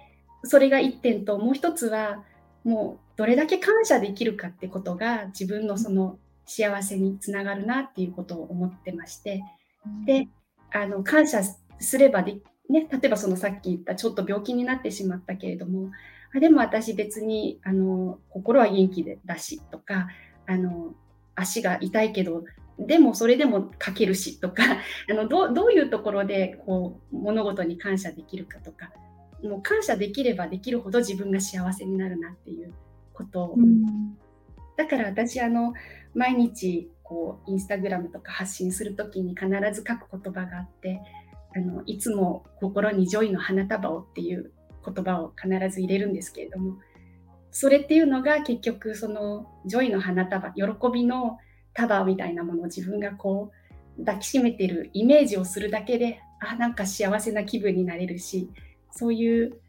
[0.46, 2.24] それが一点ともう一つは
[2.64, 9.44] もうどれだけ感謝できるかってことが自分のその幸せにつながるなっていうことを思ってまして。
[10.06, 10.28] で
[10.72, 11.42] あの感謝
[11.80, 12.38] すればで、
[12.70, 15.92] ね、例えばそのさっき言ったちょっと病気になってしまったけれども
[16.36, 20.08] あでも私別にあの心は元気でだしとか
[20.48, 20.94] あの
[21.36, 22.44] 足が痛いけど
[22.80, 24.64] でもそれでも書けるしとか
[25.10, 28.92] あのどどういうところでこう物事に感謝できるかとか
[29.44, 32.74] もう感謝できればできるほど自分が幸せになるなっていう
[33.14, 33.44] こと。
[33.46, 34.18] を、うん
[34.76, 35.74] だから私あの
[36.16, 41.00] 毎日こうインスタグラムとか発信する時に必ず書く言葉があって
[41.56, 44.52] あのいつも心に joy の花束をっていう
[44.86, 46.78] 言葉を必ず入れるんですけれども
[47.52, 51.38] それっていうのが結局その joy の花束喜びの
[51.74, 53.52] 束みたいなものを自分がこ
[54.00, 58.50] う抱きしめてるイメージをするだけであなんか幸せな気分になれるし
[58.96, 59.60] そういう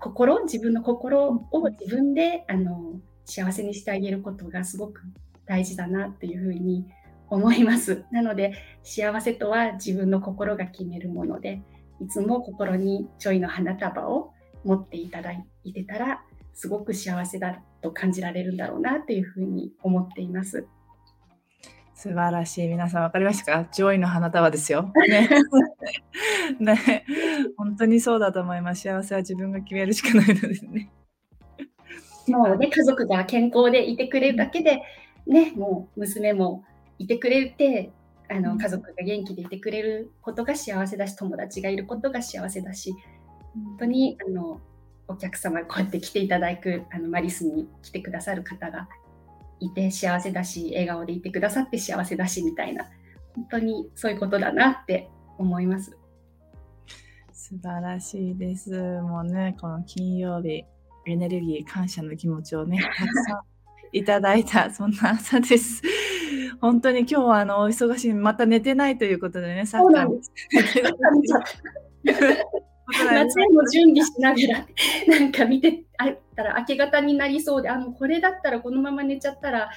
[0.00, 5.00] 心自分の心を自分であの幸せにしてあげることがすごく
[5.46, 6.86] 大事だなっていうふうに
[7.28, 8.04] 思います。
[8.12, 11.62] なので幸せとは自分の心が決めるもので
[12.00, 14.32] いつも心にちょいの花束を
[14.64, 15.32] 持っていただ
[15.64, 20.66] いてたらすごく幸せだと感じられるんだろうなっていうふうに思っています。
[21.96, 22.68] 素晴らしい。
[22.68, 23.68] 皆さん分かりましたか？
[23.72, 24.92] Joy の花束ですよ。
[25.08, 25.30] ね。
[26.60, 27.04] ね。
[27.56, 28.82] 本当にそうだと思います。
[28.82, 30.90] 幸せは自分が決めるしかないのですね。
[32.28, 34.82] もうね、家族が健康でいてくれるだけで、
[35.26, 36.64] ね、もう娘も
[36.98, 37.90] いてくれて、
[38.28, 42.94] あのうん家族が元気でいてくれることが幸せだし、友達がいることが幸せだし、
[43.54, 44.60] 本当にあの
[45.08, 48.86] お客様こうやって来ていただくあのマリスに来てくださる方が
[49.60, 52.84] いて幸せだし笑顔でいてくださって幸せだしみたいな
[53.34, 55.96] 本当にそういうことだなって思います。
[57.32, 58.70] 素晴らしいです。
[59.02, 60.64] もうね、この金曜日、
[61.06, 63.40] エネルギー、感謝の気持ちをね、 たくさん
[63.92, 65.82] いただいた、そんな朝です。
[66.60, 70.20] 本当に今日はあのお忙しい、また寝てないということでね、サッカー。
[72.92, 74.66] 夏への準備しながら、
[75.18, 79.70] なんか見てあったら明け方になりそうで、あのこれだったらこのまま寝ちゃったら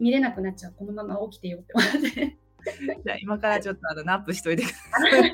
[0.00, 2.36] 見れなくなっちゃう、このまま起きてよって思って。
[3.04, 5.32] じゃあ今からちょっとあの nap しといてください。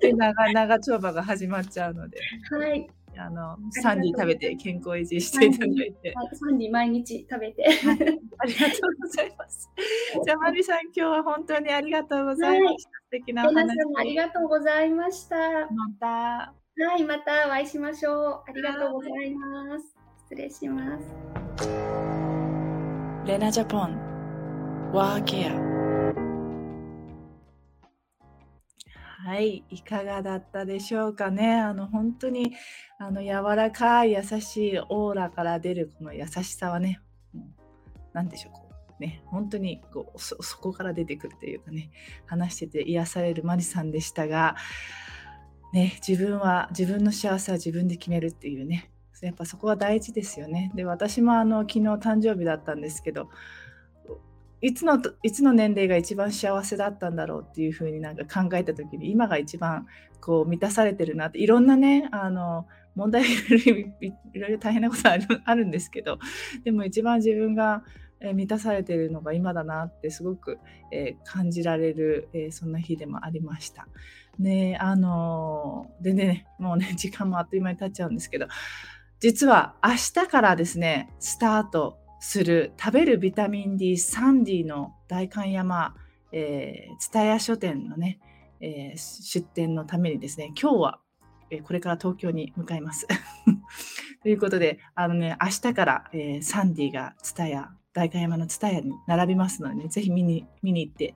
[0.00, 2.18] で長長丁場が始まっちゃうので。
[2.50, 2.88] はい。
[3.20, 6.14] あのサンディ食べて健康維持していただいて。
[6.32, 7.64] サンディ毎日食べて。
[8.38, 9.70] ありがとうございます。
[10.24, 12.90] じゃあマリさん今日は本当にありがとうございました。
[12.90, 13.68] はい、素敵なお話。
[13.98, 15.36] ありがとうございました。
[15.70, 16.54] また。
[16.86, 18.42] はい、またお会いしましょう。
[18.46, 19.96] ありがとうございます。
[20.24, 21.68] 失礼します。
[23.26, 25.69] レナジャポン、ワーケア。
[29.22, 31.54] はい、いかがだったでしょうかね。
[31.54, 32.54] あの本当に
[32.98, 37.02] あの柔らかい優しいオーラから出るこの優しさはね、
[38.14, 41.90] 何でしょう、こうね、本当にこうそこから出てくるというかね、
[42.24, 44.56] 話してて癒されるマリさんでしたが、
[45.74, 48.90] ね、自分は自分の幸せは自分で決めるっていうね、
[49.20, 50.72] やっぱそこは大事ですよね。
[50.74, 53.28] で、私もあの昨日誕生日だったんですけど、
[54.60, 59.86] いつのいつの年齢が一番幸せだったんだろうっていうふうになんか考えた時に今が一番
[60.20, 63.26] こう満たされてるなっていろんなねあの問題い
[64.34, 66.18] ろいろ大変なことあるあるんですけど
[66.64, 67.82] でも一番自分が
[68.34, 70.58] 満たされてるのが今だなってすごく、
[70.92, 73.88] えー、感じられる、えー、そんな日でもありました。
[74.38, 78.46] ねあのでねもうね時間もあっという間に経っちゃうんですけど
[79.20, 85.96] 実は明日からですねスタートする食べるビタミン D サンディの代官山、
[86.32, 88.20] えー、蔦屋書店のね、
[88.60, 91.00] えー、出店のためにですね、今日は、
[91.50, 93.08] えー、これから東京に向かいます。
[94.22, 101.14] ということで、あのね、明日から、えー、サンディが蔦屋、代官山の蔦屋に並びますのでね、ぜひ見に見に行って、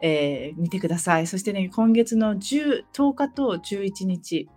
[0.00, 1.26] えー、見てください。
[1.26, 4.48] そしてね、今月の 10, 10日と11日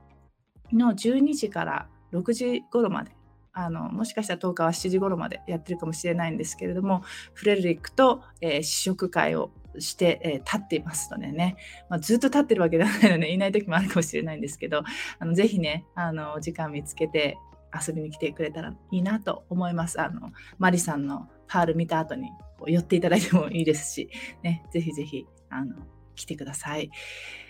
[0.71, 3.11] の12時から6時頃まで
[3.53, 7.01] あのもしかしたら10日は7時頃までやってるかもしれないんですけれども
[7.33, 11.57] フレデリックと、えー、試食会をして、えー、立っていますのでね、
[11.89, 14.83] まあ、ずっと立ってるわけではないので いない時もあるかもしれないんですけど
[15.19, 17.37] あのぜひねあの時間見つけて
[17.87, 20.01] 遊びに来てくれたらいいなと思います。
[20.01, 22.31] あのマリさんのパール見た後に
[22.65, 24.09] 寄っていただいてもいいですし、
[24.41, 25.75] ね、ぜひぜひあの
[26.19, 26.91] 来てください。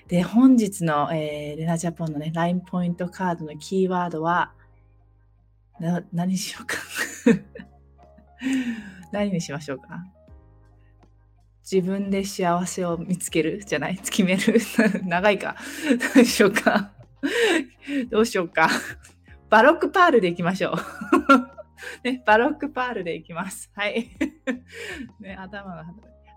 [0.07, 4.53] で、本日の、えー、レナジャポンのね、LINE ポイントカードのキーワードは、
[5.79, 6.75] な、何しようか
[9.11, 10.03] 何にしましょうか
[11.69, 13.97] 自分で幸せを見つけるじゃない？
[13.97, 14.59] 決める？
[15.05, 15.55] 長いか
[16.15, 16.91] どうしようか
[18.09, 18.69] どうしようか
[19.49, 20.75] バロックパールでいきましょう
[22.03, 23.71] ね、バロックパールでいきます。
[23.73, 24.09] はい。
[25.21, 25.85] ね、頭が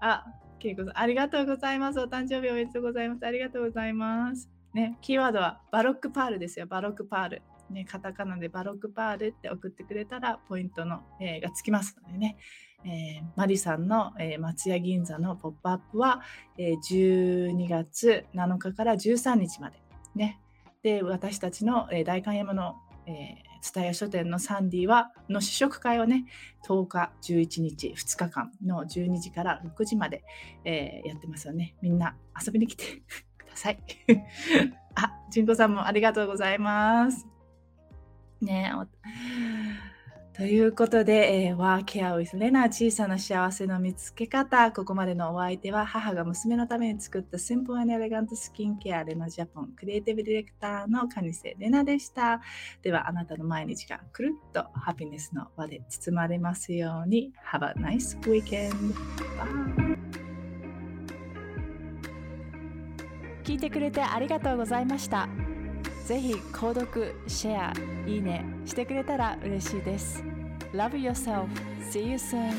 [0.01, 0.24] あ、
[0.61, 2.01] ケイコさん、ありがとうございます。
[2.01, 3.26] お誕生日おめでとうございます。
[3.26, 4.49] ありがとうございます。
[4.72, 6.66] ね、キーワードはバロックパールですよ。
[6.66, 7.43] バロックパール。
[7.73, 12.37] ね、カタカナでバロックパールって送ってくれたらポイントの、えー、がつきますのでね、
[12.85, 16.23] えー、マリさんの、えー、松屋銀座のポップアップは、
[16.59, 19.81] え12月7日から13日まで。
[20.14, 20.41] ね。
[20.83, 26.25] で私たちの、え代官山の、え蔦屋書店のサンディはの試食会をね
[26.66, 30.25] 10日11日2日間の12時から6時まで、
[30.64, 31.77] えやってますよね。
[31.81, 32.85] みんな遊びに来て
[33.39, 33.79] ください。
[34.95, 37.32] あ純子さんもありがとうございます。
[38.45, 38.72] ね
[40.34, 44.72] ということで、えー、ワーケアウィスレナ小さな幸せの見つけ方。
[44.72, 52.40] ここまでのお相手は母が娘のために作ったシンプルエレガントスキンケアレナジャポンクリエイティブディレクターのカニセレナでした。
[52.80, 57.34] ではあなたの毎日がくるっとハピネスの輪で包まれますように。
[57.53, 58.72] Have a nice weekend!
[59.38, 59.99] Bye!
[63.45, 65.28] 聞いてくれてありがとうございました。
[66.13, 67.73] ぜひ購読、シェア、
[68.07, 70.23] いいねしてくれたら嬉しいです。
[70.75, 71.47] Love yourself.
[71.91, 72.53] See you soon.